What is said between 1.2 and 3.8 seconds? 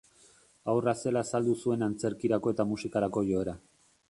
azaldu zuen antzerkirako eta musikarako joera.